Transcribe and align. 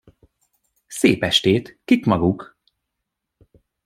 Szép 0.87 1.23
estét, 1.23 1.79
kik 1.85 2.05
maguk? 2.05 2.57